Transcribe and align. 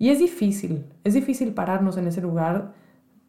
Y 0.00 0.10
es 0.10 0.20
difícil, 0.20 0.84
es 1.02 1.14
difícil 1.14 1.52
pararnos 1.52 1.96
en 1.96 2.06
ese 2.06 2.20
lugar 2.20 2.72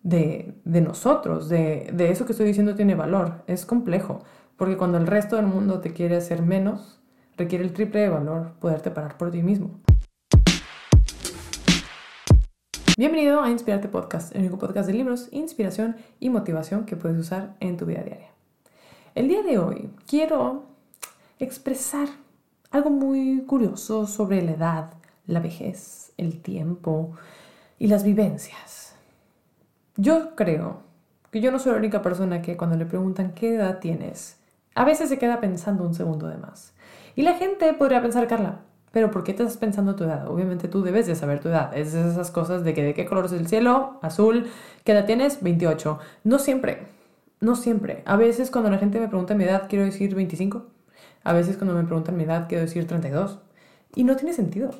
de, 0.04 0.54
nosotros, 0.66 1.50
de, 1.50 1.90
de 1.92 2.12
eso 2.12 2.28
que 2.28 2.34
estoy 2.34 2.46
diciendo 2.46 2.76
tiene 2.76 2.94
valor. 2.94 3.44
Es 3.48 3.66
complejo, 3.66 4.20
porque 4.56 4.78
cuando 4.78 5.00
el 5.00 5.08
resto 5.08 5.36
del 5.36 5.48
mundo 5.48 5.80
te 5.80 5.94
quiere 5.94 6.18
hacer 6.18 6.44
menos, 6.44 7.02
requiere 7.38 7.64
el 7.64 7.74
triple 7.74 8.02
de 8.02 8.10
valor 8.10 8.54
poderte 8.60 8.92
parar 8.92 9.18
por 9.18 9.32
ti 9.32 9.42
mismo. 9.42 9.80
Bienvenido 12.96 13.42
a 13.42 13.50
Inspirarte 13.50 13.88
Podcast, 13.88 14.36
el 14.36 14.42
único 14.42 14.60
podcast 14.60 14.86
de 14.86 14.94
libros, 14.94 15.28
inspiración 15.32 15.96
y 16.20 16.30
motivación 16.30 16.86
que 16.86 16.96
puedes 16.96 17.18
usar 17.18 17.56
en 17.62 17.78
tu 17.78 17.88
vida 17.88 18.04
diaria. 18.04 18.30
El 19.16 19.28
día 19.28 19.42
de 19.42 19.58
hoy 19.58 19.90
quiero 20.06 20.66
expresar 21.40 22.10
algo 22.70 22.92
muy 22.92 23.42
curioso 23.48 24.06
sobre 24.06 24.44
la 24.44 24.52
edad, 24.52 24.99
la 25.30 25.40
vejez, 25.40 26.12
el 26.18 26.42
tiempo 26.42 27.12
y 27.78 27.88
las 27.88 28.04
vivencias. 28.04 28.96
Yo 29.96 30.36
creo 30.36 30.82
que 31.32 31.42
yo 31.42 31.52
no 31.52 31.60
soy 31.60 31.74
la 31.74 31.78
única 31.78 32.02
persona 32.02 32.42
que 32.42 32.58
cuando 32.58 32.76
le 32.76 32.86
preguntan 32.86 33.34
qué 33.34 33.56
edad 33.56 33.80
tienes, 33.80 34.38
a 34.76 34.84
veces 34.86 35.10
se 35.10 35.20
queda 35.20 35.40
pensando 35.40 35.84
un 35.84 35.94
segundo 35.94 36.28
de 36.28 36.38
más. 36.38 36.74
Y 37.16 37.22
la 37.22 37.36
gente 37.36 37.74
podría 37.74 38.02
pensar, 38.02 38.28
Carla, 38.28 38.62
pero 38.92 39.12
¿por 39.12 39.24
qué 39.24 39.34
te 39.34 39.44
estás 39.44 39.58
pensando 39.58 39.96
tu 39.96 40.04
edad? 40.04 40.28
Obviamente 40.28 40.68
tú 40.68 40.82
debes 40.82 41.06
de 41.06 41.16
saber 41.16 41.40
tu 41.40 41.50
edad. 41.50 41.78
Es 41.78 41.94
esas 41.94 42.32
cosas 42.32 42.64
de 42.64 42.74
que 42.74 42.84
de 42.84 42.94
qué 42.94 43.06
color 43.06 43.26
es 43.26 43.34
el 43.34 43.48
cielo, 43.48 44.00
azul, 44.02 44.48
¿qué 44.84 44.94
edad 44.94 45.06
tienes? 45.06 45.44
28. 45.44 46.00
No 46.24 46.40
siempre, 46.40 46.88
no 47.40 47.56
siempre. 47.56 48.02
A 48.06 48.16
veces 48.16 48.50
cuando 48.50 48.72
la 48.72 48.80
gente 48.80 49.00
me 49.00 49.08
pregunta 49.08 49.36
mi 49.36 49.44
edad, 49.44 49.68
quiero 49.70 49.86
decir 49.86 50.16
25. 50.16 50.66
A 51.24 51.34
veces 51.34 51.58
cuando 51.58 51.76
me 51.76 51.84
preguntan 51.84 52.18
mi 52.18 52.24
edad, 52.24 52.48
quiero 52.48 52.64
decir 52.64 52.88
32. 52.88 53.40
Y 53.96 54.06
no 54.06 54.16
tiene 54.16 54.34
sentido. 54.34 54.72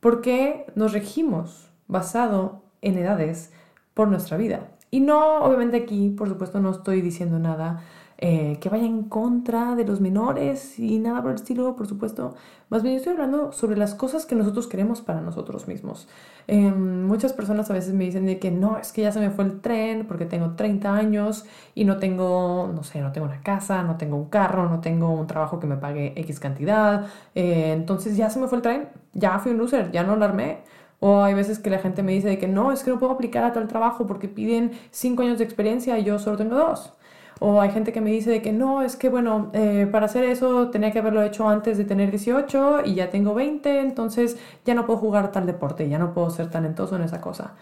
Porque 0.00 0.66
nos 0.74 0.92
regimos 0.92 1.70
basado 1.86 2.62
en 2.82 2.98
edades 2.98 3.52
por 3.94 4.08
nuestra 4.08 4.36
vida. 4.36 4.77
Y 4.90 5.00
no, 5.00 5.40
obviamente 5.40 5.76
aquí, 5.76 6.10
por 6.10 6.28
supuesto, 6.28 6.60
no 6.60 6.70
estoy 6.70 7.02
diciendo 7.02 7.38
nada 7.38 7.82
eh, 8.20 8.58
que 8.60 8.68
vaya 8.68 8.84
en 8.84 9.04
contra 9.04 9.76
de 9.76 9.84
los 9.84 10.00
menores 10.00 10.76
y 10.80 10.98
nada 10.98 11.22
por 11.22 11.30
el 11.30 11.36
estilo, 11.36 11.76
por 11.76 11.86
supuesto. 11.86 12.34
Más 12.68 12.82
bien 12.82 12.96
estoy 12.96 13.12
hablando 13.12 13.52
sobre 13.52 13.76
las 13.76 13.94
cosas 13.94 14.26
que 14.26 14.34
nosotros 14.34 14.66
queremos 14.66 15.00
para 15.02 15.20
nosotros 15.20 15.68
mismos. 15.68 16.08
Em, 16.48 17.06
muchas 17.06 17.32
personas 17.32 17.70
a 17.70 17.74
veces 17.74 17.94
me 17.94 18.04
dicen 18.04 18.26
de 18.26 18.40
que 18.40 18.50
no, 18.50 18.76
es 18.76 18.92
que 18.92 19.02
ya 19.02 19.12
se 19.12 19.20
me 19.20 19.30
fue 19.30 19.44
el 19.44 19.60
tren 19.60 20.04
porque 20.08 20.24
tengo 20.26 20.56
30 20.56 20.96
años 20.96 21.44
y 21.76 21.84
no 21.84 21.98
tengo, 21.98 22.68
no 22.74 22.82
sé, 22.82 23.00
no 23.00 23.12
tengo 23.12 23.28
una 23.28 23.40
casa, 23.42 23.84
no 23.84 23.96
tengo 23.96 24.16
un 24.16 24.28
carro, 24.28 24.68
no 24.68 24.80
tengo 24.80 25.10
un 25.10 25.28
trabajo 25.28 25.60
que 25.60 25.68
me 25.68 25.76
pague 25.76 26.12
X 26.16 26.40
cantidad. 26.40 27.06
Eh, 27.36 27.72
entonces 27.72 28.16
ya 28.16 28.30
se 28.30 28.40
me 28.40 28.48
fue 28.48 28.58
el 28.58 28.62
tren, 28.62 28.88
ya 29.12 29.38
fui 29.38 29.52
un 29.52 29.58
loser, 29.58 29.92
ya 29.92 30.02
no 30.02 30.16
lo 30.16 30.24
armé. 30.24 30.64
O 31.00 31.22
hay 31.22 31.34
veces 31.34 31.58
que 31.58 31.70
la 31.70 31.78
gente 31.78 32.02
me 32.02 32.12
dice 32.12 32.28
de 32.28 32.38
que 32.38 32.48
no, 32.48 32.72
es 32.72 32.82
que 32.82 32.90
no 32.90 32.98
puedo 32.98 33.12
aplicar 33.12 33.44
a 33.44 33.52
tal 33.52 33.68
trabajo 33.68 34.06
porque 34.06 34.28
piden 34.28 34.72
5 34.90 35.22
años 35.22 35.38
de 35.38 35.44
experiencia 35.44 35.98
y 35.98 36.04
yo 36.04 36.18
solo 36.18 36.36
tengo 36.36 36.56
2. 36.56 36.92
O 37.40 37.60
hay 37.60 37.70
gente 37.70 37.92
que 37.92 38.00
me 38.00 38.10
dice 38.10 38.30
de 38.30 38.42
que 38.42 38.52
no, 38.52 38.82
es 38.82 38.96
que 38.96 39.08
bueno, 39.08 39.50
eh, 39.52 39.88
para 39.90 40.06
hacer 40.06 40.24
eso 40.24 40.70
tenía 40.70 40.90
que 40.90 40.98
haberlo 40.98 41.22
hecho 41.22 41.48
antes 41.48 41.78
de 41.78 41.84
tener 41.84 42.10
18 42.10 42.84
y 42.84 42.94
ya 42.94 43.10
tengo 43.10 43.34
20, 43.34 43.80
entonces 43.80 44.38
ya 44.64 44.74
no 44.74 44.86
puedo 44.86 44.98
jugar 44.98 45.30
tal 45.30 45.46
deporte, 45.46 45.88
ya 45.88 45.98
no 45.98 46.14
puedo 46.14 46.30
ser 46.30 46.50
talentoso 46.50 46.96
en 46.96 47.02
esa 47.02 47.20
cosa. 47.20 47.54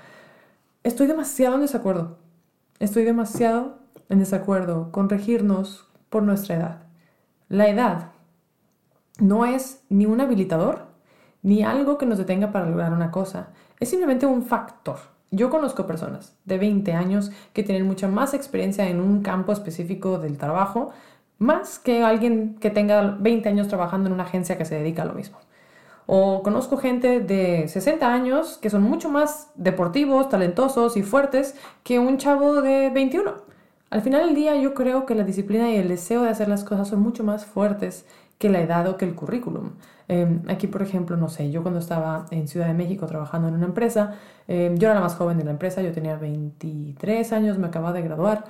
Estoy 0.82 1.06
demasiado 1.06 1.56
en 1.56 1.62
desacuerdo. 1.62 2.16
Estoy 2.78 3.04
demasiado 3.04 3.78
en 4.08 4.18
desacuerdo 4.20 4.92
con 4.92 5.08
regirnos 5.10 5.86
por 6.08 6.22
nuestra 6.22 6.56
edad. 6.56 6.78
La 7.48 7.68
edad 7.68 8.12
no 9.18 9.44
es 9.46 9.82
ni 9.88 10.06
un 10.06 10.20
habilitador 10.20 10.86
ni 11.46 11.62
algo 11.62 11.96
que 11.96 12.06
nos 12.06 12.18
detenga 12.18 12.52
para 12.52 12.66
lograr 12.66 12.92
una 12.92 13.10
cosa. 13.10 13.48
Es 13.80 13.88
simplemente 13.88 14.26
un 14.26 14.42
factor 14.42 14.98
yo 15.30 15.50
conozco 15.50 15.86
personas 15.86 16.36
de 16.44 16.58
20 16.58 16.92
años 16.92 17.32
que 17.52 17.62
tienen 17.62 17.86
mucha 17.86 18.08
más 18.08 18.32
experiencia 18.32 18.88
en 18.88 19.00
un 19.00 19.22
campo 19.22 19.52
específico 19.52 20.18
del 20.18 20.38
trabajo, 20.38 20.92
más 21.38 21.78
que 21.78 22.02
alguien 22.02 22.56
que 22.60 22.70
tenga 22.70 23.16
20 23.20 23.48
años 23.48 23.68
trabajando 23.68 24.06
en 24.08 24.14
una 24.14 24.22
agencia 24.22 24.56
que 24.56 24.64
se 24.64 24.76
dedica 24.76 25.02
a 25.02 25.06
lo 25.06 25.14
mismo. 25.14 25.38
O 26.06 26.42
conozco 26.44 26.76
gente 26.76 27.20
de 27.20 27.66
60 27.66 28.12
años 28.12 28.58
que 28.58 28.70
son 28.70 28.82
mucho 28.82 29.10
más 29.10 29.50
deportivos, 29.56 30.28
talentosos 30.28 30.96
y 30.96 31.02
fuertes 31.02 31.56
que 31.82 31.98
un 31.98 32.16
chavo 32.18 32.62
de 32.62 32.90
21. 32.90 33.34
Al 33.90 34.02
final 34.02 34.26
del 34.26 34.34
día 34.36 34.56
yo 34.56 34.74
creo 34.74 35.04
que 35.04 35.16
la 35.16 35.24
disciplina 35.24 35.70
y 35.70 35.76
el 35.76 35.88
deseo 35.88 36.22
de 36.22 36.30
hacer 36.30 36.48
las 36.48 36.62
cosas 36.62 36.88
son 36.88 37.00
mucho 37.00 37.24
más 37.24 37.44
fuertes 37.44 38.06
que 38.38 38.48
la 38.48 38.60
edad 38.60 38.88
o 38.88 38.96
que 38.96 39.04
el 39.04 39.16
currículum. 39.16 39.72
Em, 40.08 40.42
aquí, 40.48 40.66
por 40.68 40.82
ejemplo, 40.82 41.16
no 41.16 41.28
sé, 41.28 41.50
yo 41.50 41.62
cuando 41.62 41.80
estaba 41.80 42.26
en 42.30 42.46
Ciudad 42.48 42.66
de 42.68 42.74
México 42.74 43.06
trabajando 43.06 43.48
en 43.48 43.54
una 43.54 43.66
empresa, 43.66 44.14
em, 44.46 44.76
yo 44.76 44.88
era 44.88 44.94
la 44.94 45.00
más 45.00 45.16
joven 45.16 45.38
de 45.38 45.44
la 45.44 45.50
empresa, 45.50 45.82
yo 45.82 45.92
tenía 45.92 46.16
23 46.16 47.32
años, 47.32 47.58
me 47.58 47.66
acababa 47.66 47.92
de 47.92 48.02
graduar 48.02 48.44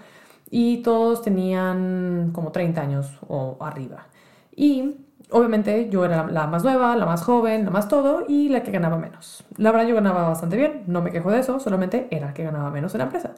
y 0.50 0.82
todos 0.82 1.22
tenían 1.22 2.30
como 2.32 2.52
30 2.52 2.82
años 2.82 3.18
o 3.28 3.56
arriba. 3.60 4.06
Y 4.54 4.96
obviamente 5.30 5.88
yo 5.90 6.04
era 6.04 6.26
la 6.26 6.46
más 6.46 6.62
nueva, 6.62 6.96
la 6.96 7.06
más 7.06 7.22
joven, 7.22 7.64
la 7.64 7.70
más 7.70 7.88
todo 7.88 8.24
y 8.28 8.48
la 8.48 8.62
que 8.62 8.70
ganaba 8.70 8.96
menos. 8.98 9.44
La 9.56 9.72
verdad 9.72 9.88
yo 9.88 9.94
ganaba 9.94 10.28
bastante 10.28 10.56
bien, 10.56 10.84
no 10.86 11.02
me 11.02 11.10
quejo 11.10 11.30
de 11.30 11.40
eso, 11.40 11.58
solamente 11.60 12.08
era 12.10 12.26
la 12.28 12.34
que 12.34 12.44
ganaba 12.44 12.70
menos 12.70 12.94
en 12.94 12.98
la 12.98 13.04
empresa. 13.04 13.34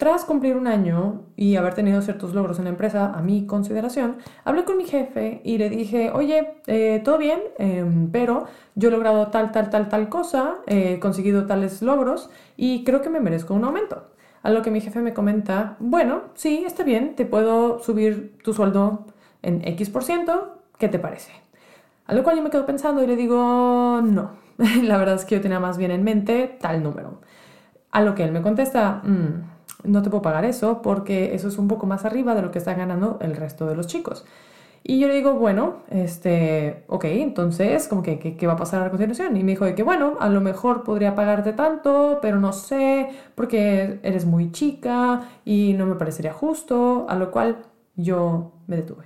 Tras 0.00 0.24
cumplir 0.24 0.56
un 0.56 0.66
año 0.66 1.26
y 1.36 1.56
haber 1.56 1.74
tenido 1.74 2.00
ciertos 2.00 2.32
logros 2.32 2.56
en 2.58 2.64
la 2.64 2.70
empresa, 2.70 3.12
a 3.14 3.20
mi 3.20 3.46
consideración, 3.46 4.16
hablé 4.44 4.64
con 4.64 4.78
mi 4.78 4.86
jefe 4.86 5.42
y 5.44 5.58
le 5.58 5.68
dije, 5.68 6.10
oye, 6.10 6.54
eh, 6.68 7.02
todo 7.04 7.18
bien, 7.18 7.38
em, 7.58 8.10
pero 8.10 8.46
yo 8.74 8.88
he 8.88 8.92
logrado 8.92 9.26
tal, 9.26 9.52
tal, 9.52 9.68
tal, 9.68 9.90
tal 9.90 10.08
cosa, 10.08 10.54
he 10.66 10.98
conseguido 11.00 11.44
tales 11.44 11.82
logros 11.82 12.30
y 12.56 12.82
creo 12.82 13.02
que 13.02 13.10
me 13.10 13.20
merezco 13.20 13.52
un 13.52 13.62
aumento. 13.62 14.06
A 14.42 14.48
lo 14.48 14.62
que 14.62 14.70
mi 14.70 14.80
jefe 14.80 15.00
me 15.00 15.12
comenta, 15.12 15.76
bueno, 15.80 16.22
sí, 16.32 16.64
está 16.66 16.82
bien, 16.82 17.14
te 17.14 17.26
puedo 17.26 17.78
subir 17.80 18.38
tu 18.42 18.54
sueldo 18.54 19.04
en 19.42 19.60
X 19.68 19.90
por 19.90 20.02
ciento, 20.02 20.62
¿qué 20.78 20.88
te 20.88 20.98
parece? 20.98 21.32
A 22.06 22.14
lo 22.14 22.24
cual 22.24 22.36
yo 22.36 22.42
me 22.42 22.48
quedo 22.48 22.64
pensando 22.64 23.04
y 23.04 23.06
le 23.06 23.16
digo, 23.16 24.00
no, 24.02 24.30
la 24.82 24.96
verdad 24.96 25.16
es 25.16 25.26
que 25.26 25.34
yo 25.34 25.42
tenía 25.42 25.60
más 25.60 25.76
bien 25.76 25.90
en 25.90 26.04
mente 26.04 26.56
tal 26.58 26.82
número. 26.82 27.20
A 27.90 28.00
lo 28.00 28.14
que 28.14 28.24
él 28.24 28.32
me 28.32 28.40
contesta, 28.40 29.02
mmm, 29.04 29.59
no 29.84 30.02
te 30.02 30.10
puedo 30.10 30.22
pagar 30.22 30.44
eso 30.44 30.82
porque 30.82 31.34
eso 31.34 31.48
es 31.48 31.58
un 31.58 31.68
poco 31.68 31.86
más 31.86 32.04
arriba 32.04 32.34
de 32.34 32.42
lo 32.42 32.50
que 32.50 32.58
están 32.58 32.78
ganando 32.78 33.18
el 33.20 33.36
resto 33.36 33.66
de 33.66 33.76
los 33.76 33.86
chicos. 33.86 34.24
Y 34.82 34.98
yo 34.98 35.08
le 35.08 35.14
digo, 35.14 35.34
bueno, 35.34 35.82
este, 35.90 36.84
ok, 36.86 37.04
entonces, 37.04 37.86
como 37.86 38.02
que, 38.02 38.18
¿qué 38.18 38.46
va 38.46 38.54
a 38.54 38.56
pasar 38.56 38.80
a 38.80 38.84
la 38.84 38.90
continuación? 38.90 39.36
Y 39.36 39.44
me 39.44 39.52
dijo 39.52 39.66
que, 39.74 39.82
bueno, 39.82 40.16
a 40.20 40.28
lo 40.30 40.40
mejor 40.40 40.84
podría 40.84 41.14
pagarte 41.14 41.52
tanto, 41.52 42.18
pero 42.22 42.40
no 42.40 42.52
sé, 42.52 43.10
porque 43.34 44.00
eres 44.02 44.24
muy 44.24 44.52
chica 44.52 45.28
y 45.44 45.74
no 45.74 45.84
me 45.84 45.96
parecería 45.96 46.32
justo, 46.32 47.06
a 47.10 47.16
lo 47.16 47.30
cual 47.30 47.58
yo 47.94 48.52
me 48.66 48.76
detuve. 48.76 49.04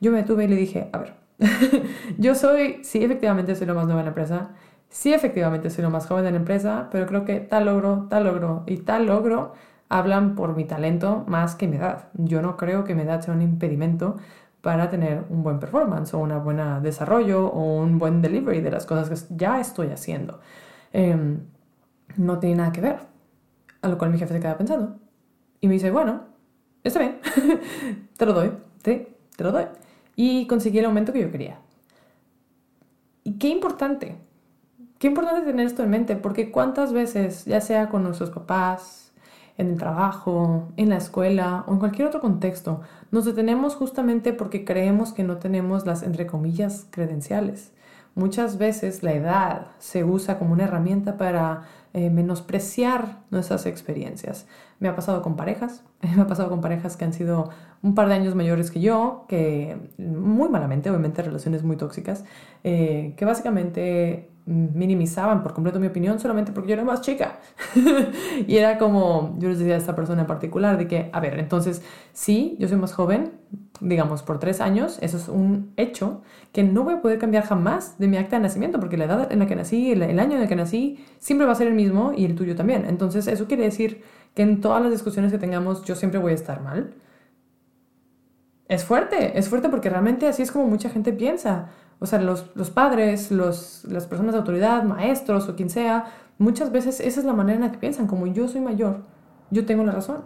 Yo 0.00 0.12
me 0.12 0.18
detuve 0.18 0.44
y 0.44 0.48
le 0.48 0.56
dije, 0.56 0.88
a 0.92 0.98
ver, 0.98 1.14
yo 2.18 2.34
soy, 2.34 2.82
sí, 2.82 3.04
efectivamente 3.04 3.54
soy 3.54 3.66
lo 3.66 3.74
más 3.74 3.84
nueva 3.84 4.00
en 4.00 4.06
la 4.06 4.10
empresa, 4.10 4.50
sí, 4.88 5.12
efectivamente 5.12 5.68
soy 5.68 5.84
lo 5.84 5.90
más 5.90 6.06
joven 6.06 6.24
de 6.24 6.30
la 6.30 6.38
empresa, 6.38 6.88
pero 6.90 7.06
creo 7.06 7.26
que 7.26 7.40
tal 7.40 7.66
logro, 7.66 8.06
tal 8.08 8.24
logro 8.24 8.64
y 8.66 8.78
tal 8.78 9.06
logro 9.06 9.52
hablan 9.90 10.36
por 10.36 10.56
mi 10.56 10.64
talento 10.64 11.24
más 11.26 11.56
que 11.56 11.68
mi 11.68 11.76
edad. 11.76 12.08
Yo 12.14 12.40
no 12.40 12.56
creo 12.56 12.84
que 12.84 12.94
mi 12.94 13.02
edad 13.02 13.20
sea 13.20 13.34
un 13.34 13.42
impedimento 13.42 14.16
para 14.62 14.88
tener 14.88 15.24
un 15.28 15.42
buen 15.42 15.58
performance 15.58 16.14
o 16.14 16.18
un 16.18 16.42
buen 16.42 16.82
desarrollo 16.82 17.46
o 17.48 17.82
un 17.82 17.98
buen 17.98 18.22
delivery 18.22 18.60
de 18.60 18.70
las 18.70 18.86
cosas 18.86 19.10
que 19.10 19.34
ya 19.36 19.60
estoy 19.60 19.88
haciendo. 19.88 20.40
Em, 20.92 21.40
no 22.16 22.38
tiene 22.38 22.56
nada 22.56 22.72
que 22.72 22.80
ver. 22.80 22.98
A 23.82 23.88
lo 23.88 23.98
cual 23.98 24.10
mi 24.10 24.18
jefe 24.18 24.32
se 24.34 24.40
queda 24.40 24.56
pensando. 24.56 24.96
Y 25.60 25.66
me 25.66 25.74
dice, 25.74 25.90
bueno, 25.90 26.22
está 26.84 27.00
bien, 27.00 27.18
te 28.16 28.26
lo 28.26 28.32
doy, 28.32 28.52
sí, 28.84 29.08
te 29.36 29.44
lo 29.44 29.52
doy. 29.52 29.66
Y 30.16 30.46
conseguí 30.46 30.78
el 30.78 30.84
aumento 30.84 31.12
que 31.12 31.20
yo 31.20 31.30
quería. 31.30 31.58
Y 33.24 33.38
qué 33.38 33.48
importante, 33.48 34.16
qué 34.98 35.08
importante 35.08 35.46
tener 35.46 35.66
esto 35.66 35.82
en 35.82 35.90
mente, 35.90 36.16
porque 36.16 36.50
cuántas 36.50 36.92
veces, 36.92 37.44
ya 37.44 37.60
sea 37.60 37.88
con 37.88 38.02
nuestros 38.02 38.30
papás, 38.30 39.09
en 39.60 39.70
el 39.70 39.78
trabajo, 39.78 40.68
en 40.76 40.88
la 40.88 40.96
escuela 40.96 41.64
o 41.66 41.72
en 41.72 41.78
cualquier 41.78 42.08
otro 42.08 42.20
contexto, 42.20 42.80
nos 43.10 43.26
detenemos 43.26 43.74
justamente 43.74 44.32
porque 44.32 44.64
creemos 44.64 45.12
que 45.12 45.22
no 45.22 45.36
tenemos 45.36 45.86
las, 45.86 46.02
entre 46.02 46.26
comillas, 46.26 46.86
credenciales. 46.90 47.72
Muchas 48.14 48.58
veces 48.58 49.02
la 49.02 49.12
edad 49.12 49.66
se 49.78 50.02
usa 50.02 50.38
como 50.38 50.52
una 50.52 50.64
herramienta 50.64 51.16
para 51.16 51.62
eh, 51.92 52.08
menospreciar 52.10 53.18
nuestras 53.30 53.66
experiencias. 53.66 54.46
Me 54.78 54.88
ha 54.88 54.96
pasado 54.96 55.22
con 55.22 55.36
parejas, 55.36 55.84
me 56.16 56.22
ha 56.22 56.26
pasado 56.26 56.48
con 56.48 56.60
parejas 56.60 56.96
que 56.96 57.04
han 57.04 57.12
sido 57.12 57.50
un 57.82 57.94
par 57.94 58.08
de 58.08 58.14
años 58.14 58.34
mayores 58.34 58.70
que 58.70 58.80
yo, 58.80 59.26
que 59.28 59.76
muy 59.98 60.48
malamente, 60.48 60.90
obviamente 60.90 61.22
relaciones 61.22 61.62
muy 61.62 61.76
tóxicas, 61.76 62.24
eh, 62.64 63.14
que 63.16 63.24
básicamente 63.24 64.30
minimizaban 64.46 65.42
por 65.42 65.52
completo 65.52 65.78
mi 65.78 65.86
opinión 65.86 66.18
solamente 66.18 66.52
porque 66.52 66.70
yo 66.70 66.74
era 66.74 66.84
más 66.84 67.02
chica. 67.02 67.38
y 68.46 68.56
era 68.56 68.78
como, 68.78 69.36
yo 69.38 69.48
les 69.48 69.58
decía 69.58 69.74
a 69.74 69.78
esta 69.78 69.94
persona 69.94 70.22
en 70.22 70.26
particular, 70.26 70.78
de 70.78 70.88
que, 70.88 71.10
a 71.12 71.20
ver, 71.20 71.38
entonces, 71.38 71.82
sí, 72.12 72.56
yo 72.58 72.68
soy 72.68 72.78
más 72.78 72.92
joven, 72.92 73.32
digamos, 73.80 74.22
por 74.22 74.38
tres 74.38 74.60
años, 74.60 74.98
eso 75.00 75.16
es 75.16 75.28
un 75.28 75.72
hecho 75.76 76.22
que 76.52 76.62
no 76.62 76.84
voy 76.84 76.94
a 76.94 77.02
poder 77.02 77.18
cambiar 77.18 77.44
jamás 77.44 77.98
de 77.98 78.08
mi 78.08 78.16
acta 78.16 78.36
de 78.36 78.42
nacimiento, 78.42 78.80
porque 78.80 78.96
la 78.96 79.04
edad 79.04 79.32
en 79.32 79.38
la 79.38 79.46
que 79.46 79.56
nací, 79.56 79.92
el, 79.92 80.02
año 80.18 80.36
en 80.36 80.42
el 80.42 80.48
que 80.48 80.56
nací, 80.56 81.04
siempre 81.18 81.46
va 81.46 81.52
a 81.52 81.56
ser 81.56 81.68
el 81.68 81.74
mismo 81.74 82.12
y 82.16 82.24
el 82.24 82.34
tuyo 82.34 82.56
también. 82.56 82.84
Entonces, 82.86 83.26
eso 83.26 83.46
quiere 83.46 83.64
decir 83.64 84.02
que 84.34 84.42
en 84.42 84.60
todas 84.60 84.82
las 84.82 84.90
discusiones 84.90 85.32
que 85.32 85.38
tengamos, 85.38 85.84
yo 85.84 85.94
siempre 85.94 86.18
voy 86.18 86.32
a 86.32 86.34
estar 86.34 86.62
mal. 86.62 86.94
Es 88.68 88.84
fuerte, 88.84 89.38
es 89.38 89.48
fuerte 89.48 89.68
porque 89.68 89.90
realmente 89.90 90.28
así 90.28 90.42
es 90.42 90.52
como 90.52 90.66
mucha 90.66 90.90
gente 90.90 91.12
piensa. 91.12 91.70
O 92.00 92.06
sea, 92.06 92.20
los, 92.20 92.46
los 92.54 92.70
padres, 92.70 93.30
los, 93.30 93.84
las 93.84 94.06
personas 94.06 94.32
de 94.32 94.38
autoridad, 94.38 94.82
maestros 94.84 95.48
o 95.48 95.54
quien 95.54 95.70
sea, 95.70 96.06
muchas 96.38 96.72
veces 96.72 96.98
esa 97.00 97.20
es 97.20 97.26
la 97.26 97.34
manera 97.34 97.56
en 97.56 97.62
la 97.62 97.72
que 97.72 97.78
piensan, 97.78 98.06
como 98.06 98.26
yo 98.26 98.48
soy 98.48 98.62
mayor, 98.62 99.02
yo 99.50 99.66
tengo 99.66 99.84
la 99.84 99.92
razón. 99.92 100.22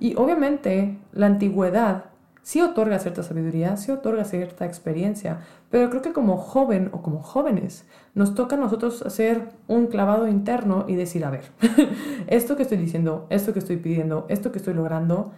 Y 0.00 0.14
obviamente 0.16 0.98
la 1.12 1.26
antigüedad 1.26 2.06
sí 2.42 2.62
otorga 2.62 2.98
cierta 2.98 3.22
sabiduría, 3.22 3.76
sí 3.76 3.90
otorga 3.90 4.24
cierta 4.24 4.64
experiencia, 4.64 5.40
pero 5.70 5.90
creo 5.90 6.00
que 6.00 6.14
como 6.14 6.38
joven 6.38 6.88
o 6.92 7.02
como 7.02 7.22
jóvenes 7.22 7.84
nos 8.14 8.34
toca 8.34 8.56
a 8.56 8.58
nosotros 8.58 9.02
hacer 9.02 9.50
un 9.66 9.88
clavado 9.88 10.28
interno 10.28 10.86
y 10.88 10.94
decir, 10.94 11.26
a 11.26 11.30
ver, 11.30 11.44
esto 12.26 12.56
que 12.56 12.62
estoy 12.62 12.78
diciendo, 12.78 13.26
esto 13.28 13.52
que 13.52 13.58
estoy 13.58 13.76
pidiendo, 13.76 14.24
esto 14.30 14.50
que 14.50 14.58
estoy 14.58 14.72
logrando, 14.72 15.32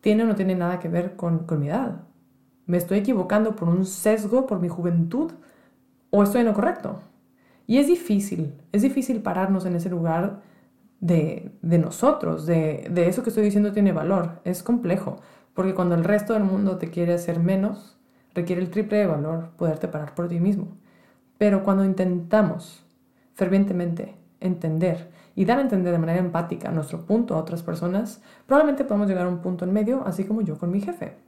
tiene 0.00 0.24
o 0.24 0.26
no 0.26 0.34
tiene 0.34 0.56
nada 0.56 0.80
que 0.80 0.88
ver 0.88 1.14
con, 1.14 1.46
con 1.46 1.60
mi 1.60 1.68
edad. 1.68 2.00
¿Me 2.72 2.78
estoy 2.78 3.00
equivocando 3.00 3.54
por 3.54 3.68
un 3.68 3.84
sesgo, 3.84 4.46
por 4.46 4.58
mi 4.58 4.68
juventud? 4.68 5.30
¿O 6.08 6.22
estoy 6.22 6.40
en 6.40 6.46
lo 6.46 6.54
correcto? 6.54 7.00
Y 7.66 7.76
es 7.76 7.86
difícil, 7.86 8.54
es 8.72 8.80
difícil 8.80 9.20
pararnos 9.20 9.66
en 9.66 9.76
ese 9.76 9.90
lugar 9.90 10.40
de, 10.98 11.52
nosotros, 11.60 12.46
de, 12.46 12.88
de, 12.90 13.08
eso 13.08 13.22
que 13.22 13.28
estoy 13.28 13.44
diciendo 13.44 13.72
tiene 13.72 13.92
valor. 13.92 14.40
Es 14.44 14.62
complejo, 14.62 15.18
porque 15.52 15.74
cuando 15.74 15.94
el 15.96 16.02
resto 16.02 16.32
del 16.32 16.44
mundo 16.44 16.78
te 16.78 16.88
quiere 16.88 17.12
hacer 17.12 17.40
menos, 17.40 17.98
requiere 18.34 18.62
el 18.62 18.70
triple 18.70 18.96
de 18.96 19.06
valor 19.06 19.50
poderte 19.58 19.86
parar 19.86 20.14
por 20.14 20.28
ti 20.28 20.40
mismo. 20.40 20.68
Pero 21.36 21.64
cuando 21.64 21.84
intentamos 21.84 22.86
fervientemente 23.34 24.14
entender 24.40 25.10
y 25.34 25.44
dar 25.44 25.58
a 25.58 25.60
entender 25.60 25.92
de 25.92 25.98
manera 25.98 26.20
empática 26.20 26.70
nuestro 26.70 27.04
punto 27.04 27.34
a 27.34 27.38
otras 27.38 27.62
personas, 27.62 28.22
probablemente 28.46 28.84
podemos 28.84 29.08
llegar 29.08 29.26
a 29.26 29.28
un 29.28 29.42
punto 29.42 29.66
en 29.66 29.74
medio, 29.74 30.04
así 30.06 30.24
como 30.24 30.40
yo 30.40 30.56
con 30.56 30.70
mi 30.70 30.80
jefe 30.80 31.18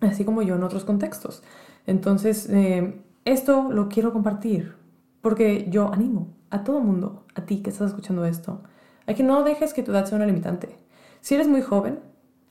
así 0.00 0.24
como 0.24 0.42
yo 0.42 0.56
en 0.56 0.62
otros 0.62 0.84
contextos. 0.84 1.42
Entonces, 1.86 2.48
eh, 2.50 3.02
esto 3.24 3.68
lo 3.70 3.88
quiero 3.88 4.12
compartir 4.12 4.74
porque 5.20 5.66
yo 5.70 5.92
animo 5.92 6.28
a 6.50 6.64
todo 6.64 6.80
mundo, 6.80 7.24
a 7.34 7.42
ti 7.42 7.62
que 7.62 7.70
estás 7.70 7.88
escuchando 7.88 8.24
esto, 8.24 8.62
a 9.06 9.14
que 9.14 9.22
no 9.22 9.42
dejes 9.42 9.74
que 9.74 9.82
tu 9.82 9.90
edad 9.90 10.06
sea 10.06 10.16
una 10.16 10.26
limitante. 10.26 10.76
Si 11.20 11.34
eres 11.34 11.48
muy 11.48 11.62
joven, 11.62 12.00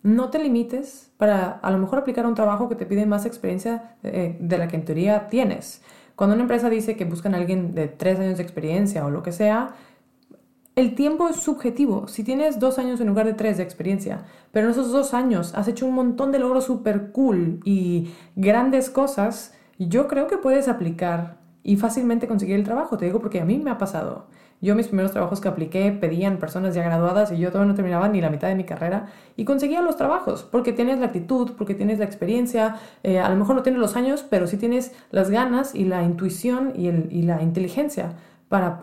no 0.03 0.29
te 0.29 0.39
limites 0.39 1.11
para 1.17 1.49
a 1.49 1.71
lo 1.71 1.77
mejor 1.77 1.99
aplicar 1.99 2.25
un 2.25 2.35
trabajo 2.35 2.69
que 2.69 2.75
te 2.75 2.85
pide 2.85 3.05
más 3.05 3.25
experiencia 3.25 3.95
eh, 4.03 4.37
de 4.39 4.57
la 4.57 4.67
que 4.67 4.75
en 4.75 4.85
teoría 4.85 5.27
tienes. 5.27 5.81
Cuando 6.15 6.33
una 6.33 6.43
empresa 6.43 6.69
dice 6.69 6.95
que 6.95 7.05
buscan 7.05 7.35
a 7.35 7.37
alguien 7.37 7.75
de 7.75 7.87
tres 7.87 8.19
años 8.19 8.37
de 8.37 8.43
experiencia 8.43 9.05
o 9.05 9.11
lo 9.11 9.21
que 9.21 9.31
sea, 9.31 9.75
el 10.77 10.93
tiempo 10.93 11.27
es 11.27 11.37
subjetivo. 11.37 12.07
Si 12.07 12.23
tienes 12.23 12.59
dos 12.59 12.77
años 12.77 13.01
en 13.01 13.07
lugar 13.07 13.25
de 13.25 13.33
tres 13.33 13.57
de 13.57 13.63
experiencia, 13.63 14.25
pero 14.51 14.67
en 14.67 14.73
esos 14.73 14.91
dos 14.91 15.15
años 15.15 15.55
has 15.55 15.67
hecho 15.67 15.87
un 15.87 15.95
montón 15.95 16.31
de 16.31 16.37
logros 16.37 16.65
súper 16.65 17.11
cool 17.11 17.61
y 17.65 18.13
grandes 18.35 18.91
cosas, 18.91 19.55
yo 19.79 20.07
creo 20.07 20.27
que 20.27 20.37
puedes 20.37 20.67
aplicar 20.67 21.39
y 21.63 21.77
fácilmente 21.77 22.27
conseguir 22.27 22.57
el 22.57 22.63
trabajo. 22.63 22.95
Te 22.95 23.05
digo 23.05 23.19
porque 23.19 23.41
a 23.41 23.45
mí 23.45 23.57
me 23.57 23.71
ha 23.71 23.79
pasado. 23.79 24.27
Yo 24.61 24.75
mis 24.75 24.85
primeros 24.85 25.11
trabajos 25.11 25.41
que 25.41 25.47
apliqué 25.47 25.91
pedían 25.91 26.37
personas 26.37 26.75
ya 26.75 26.83
graduadas 26.83 27.31
y 27.31 27.39
yo 27.39 27.49
todavía 27.49 27.69
no 27.69 27.75
terminaba 27.75 28.07
ni 28.07 28.21
la 28.21 28.29
mitad 28.29 28.47
de 28.47 28.55
mi 28.55 28.63
carrera 28.63 29.07
y 29.35 29.45
conseguía 29.45 29.81
los 29.81 29.97
trabajos 29.97 30.43
porque 30.43 30.73
tienes 30.73 30.99
la 30.99 31.07
actitud, 31.07 31.53
porque 31.57 31.73
tienes 31.73 31.97
la 31.97 32.05
experiencia, 32.05 32.75
eh, 33.01 33.17
a 33.17 33.29
lo 33.29 33.35
mejor 33.35 33.55
no 33.55 33.63
tienes 33.63 33.81
los 33.81 33.95
años, 33.95 34.23
pero 34.29 34.45
sí 34.45 34.57
tienes 34.57 34.93
las 35.09 35.31
ganas 35.31 35.73
y 35.73 35.85
la 35.85 36.03
intuición 36.03 36.73
y, 36.75 36.91
la 37.23 37.41
inteligencia 37.41 38.13
para 38.47 38.79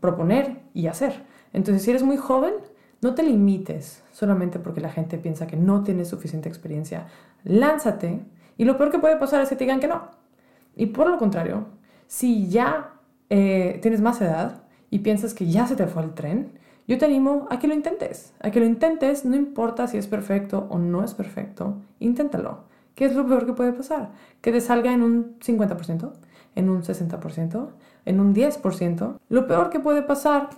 proponer 0.00 0.60
y 0.74 0.88
hacer. 0.88 1.26
Entonces, 1.52 1.82
si 1.82 1.90
eres 1.90 2.02
muy 2.02 2.16
joven, 2.16 2.54
no 3.00 3.14
te 3.14 3.22
limites 3.22 4.02
solamente 4.12 4.58
porque 4.58 4.80
la 4.80 4.90
gente 4.90 5.18
piensa 5.18 5.46
que 5.46 5.56
no 5.56 5.82
tienes 5.84 6.08
suficiente 6.08 6.48
experiencia. 6.48 7.06
Lánzate 7.44 8.20
y 8.56 8.64
lo 8.64 8.76
peor 8.76 8.90
que 8.90 8.98
puede 8.98 9.16
pasar 9.16 9.40
es 9.42 9.48
que 9.48 9.56
te 9.56 9.64
digan 9.64 9.80
que 9.80 9.88
no. 9.88 10.08
Y 10.76 10.86
por 10.86 11.08
lo 11.08 11.18
contrario, 11.18 11.66
si 12.06 12.48
ya 12.48 12.94
eh, 13.30 13.78
tienes 13.82 14.00
más 14.00 14.20
edad 14.20 14.62
y 14.90 15.00
piensas 15.00 15.34
que 15.34 15.46
ya 15.46 15.66
se 15.66 15.76
te 15.76 15.86
fue 15.86 16.02
el 16.02 16.14
tren, 16.14 16.58
yo 16.88 16.98
te 16.98 17.04
animo 17.04 17.46
a 17.50 17.58
que 17.58 17.68
lo 17.68 17.74
intentes. 17.74 18.32
A 18.40 18.50
que 18.50 18.60
lo 18.60 18.66
intentes, 18.66 19.24
no 19.24 19.36
importa 19.36 19.86
si 19.86 19.98
es 19.98 20.06
perfecto 20.06 20.66
o 20.70 20.78
no 20.78 21.04
es 21.04 21.14
perfecto, 21.14 21.76
inténtalo. 22.00 22.64
¿Qué 22.94 23.04
es 23.04 23.14
lo 23.14 23.26
peor 23.26 23.46
que 23.46 23.52
puede 23.52 23.72
pasar? 23.72 24.10
Que 24.40 24.50
te 24.50 24.60
salga 24.60 24.92
en 24.92 25.02
un 25.02 25.38
50%, 25.38 26.12
en 26.56 26.70
un 26.70 26.82
60%, 26.82 27.68
en 28.06 28.20
un 28.20 28.34
10%. 28.34 29.18
Lo 29.28 29.46
peor 29.46 29.70
que 29.70 29.78
puede 29.78 30.02
pasar 30.02 30.48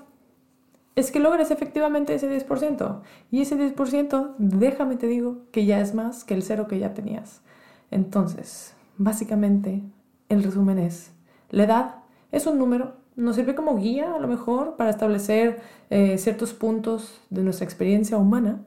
es 0.97 1.11
que 1.11 1.21
logres 1.21 1.51
efectivamente 1.51 2.15
ese 2.15 2.29
10%. 2.29 3.01
Y 3.31 3.43
ese 3.43 3.57
10%, 3.57 4.35
déjame 4.39 4.97
te 4.97 5.07
digo, 5.07 5.43
que 5.53 5.65
ya 5.65 5.81
es 5.81 5.95
más 5.95 6.25
que 6.25 6.35
el 6.35 6.43
cero 6.43 6.67
que 6.69 6.79
ya 6.79 6.95
tenías. 6.95 7.43
Entonces, 7.91 8.75
básicamente, 8.99 9.83
el 10.29 10.43
resumen 10.43 10.79
es, 10.79 11.13
la 11.51 11.65
edad 11.65 11.95
es 12.33 12.47
un 12.47 12.59
número, 12.59 12.95
nos 13.17 13.37
sirve 13.37 13.55
como 13.55 13.77
guía 13.77 14.15
a 14.15 14.19
lo 14.19 14.29
mejor 14.29 14.77
para 14.77 14.91
establecer 14.91 15.61
eh, 15.91 16.17
ciertos 16.19 16.55
puntos 16.55 17.21
de 17.31 17.43
nuestra 17.43 17.65
experiencia 17.65 18.17
humana, 18.17 18.63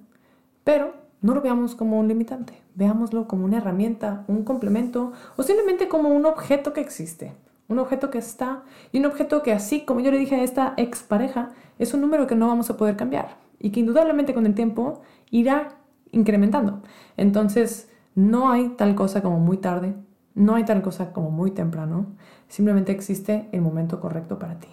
pero 0.63 0.93
no 1.21 1.33
lo 1.33 1.41
veamos 1.41 1.75
como 1.75 1.99
un 1.99 2.09
limitante, 2.09 2.61
veámoslo 2.75 3.27
como 3.27 3.45
una 3.45 3.57
herramienta, 3.57 4.25
un 4.27 4.43
complemento 4.43 5.13
o 5.37 5.43
simplemente 5.43 5.87
como 5.87 6.09
un 6.09 6.25
objeto 6.25 6.73
que 6.73 6.81
existe 6.81 7.33
un 7.67 7.79
objeto 7.79 8.09
que 8.09 8.17
está 8.17 8.63
y 8.91 8.99
un 8.99 9.05
objeto 9.05 9.41
que 9.43 9.53
así 9.53 9.85
como 9.85 9.99
yo 9.99 10.11
le 10.11 10.17
dije 10.17 10.35
a 10.35 10.43
esta 10.43 10.73
expareja, 10.77 11.49
es 11.79 11.93
un 11.93 12.01
número 12.01 12.27
que 12.27 12.35
no 12.35 12.47
vamos 12.47 12.69
a 12.69 12.77
poder 12.77 12.95
cambiar 12.95 13.37
y 13.59 13.71
que 13.71 13.79
indudablemente 13.79 14.33
con 14.33 14.45
el 14.45 14.55
tiempo 14.55 15.01
irá 15.31 15.75
incrementando. 16.11 16.81
Entonces, 17.17 17.89
no 18.15 18.51
hay 18.51 18.69
tal 18.69 18.95
cosa 18.95 19.21
como 19.21 19.39
muy 19.39 19.57
tarde, 19.57 19.95
no 20.35 20.55
hay 20.55 20.65
tal 20.65 20.81
cosa 20.81 21.13
como 21.13 21.31
muy 21.31 21.51
temprano, 21.51 22.07
simplemente 22.47 22.91
existe 22.91 23.49
el 23.51 23.61
momento 23.61 23.99
correcto 23.99 24.39
para 24.39 24.59
ti. 24.59 24.67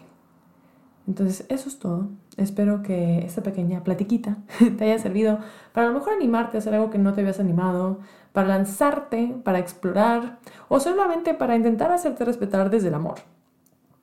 Entonces, 1.10 1.44
eso 1.48 1.68
es 1.68 1.80
todo. 1.80 2.08
Espero 2.36 2.84
que 2.84 3.18
esta 3.26 3.42
pequeña 3.42 3.82
platiquita 3.82 4.36
te 4.78 4.84
haya 4.84 4.98
servido 5.00 5.40
para 5.72 5.88
a 5.88 5.90
lo 5.90 5.98
mejor 5.98 6.12
animarte 6.12 6.56
a 6.56 6.60
hacer 6.60 6.72
algo 6.72 6.88
que 6.88 6.98
no 6.98 7.12
te 7.12 7.20
habías 7.20 7.40
animado, 7.40 7.98
para 8.32 8.46
lanzarte, 8.46 9.34
para 9.42 9.58
explorar 9.58 10.38
o 10.68 10.78
solamente 10.78 11.34
para 11.34 11.56
intentar 11.56 11.90
hacerte 11.90 12.24
respetar 12.24 12.70
desde 12.70 12.88
el 12.88 12.94
amor. 12.94 13.16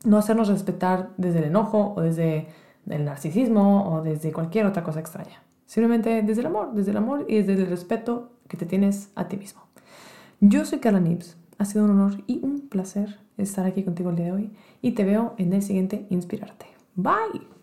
No 0.03 0.17
hacernos 0.17 0.49
respetar 0.49 1.11
desde 1.15 1.39
el 1.39 1.45
enojo 1.45 1.93
o 1.95 2.01
desde 2.01 2.49
el 2.89 3.05
narcisismo 3.05 3.89
o 3.89 4.01
desde 4.01 4.33
cualquier 4.33 4.65
otra 4.65 4.83
cosa 4.83 4.99
extraña. 4.99 5.41
Simplemente 5.65 6.21
desde 6.23 6.41
el 6.41 6.47
amor, 6.47 6.73
desde 6.73 6.91
el 6.91 6.97
amor 6.97 7.23
y 7.29 7.37
desde 7.41 7.63
el 7.63 7.69
respeto 7.69 8.33
que 8.49 8.57
te 8.57 8.65
tienes 8.65 9.11
a 9.15 9.29
ti 9.29 9.37
mismo. 9.37 9.61
Yo 10.41 10.65
soy 10.65 10.79
Carla 10.79 10.99
Nibs. 10.99 11.37
Ha 11.57 11.63
sido 11.63 11.85
un 11.85 11.91
honor 11.91 12.21
y 12.27 12.41
un 12.43 12.67
placer 12.67 13.17
estar 13.37 13.65
aquí 13.65 13.83
contigo 13.83 14.09
el 14.09 14.17
día 14.17 14.25
de 14.25 14.31
hoy 14.33 14.51
y 14.81 14.91
te 14.91 15.05
veo 15.05 15.35
en 15.37 15.53
el 15.53 15.61
siguiente 15.61 16.05
Inspirarte. 16.09 16.76
Bye. 16.97 17.56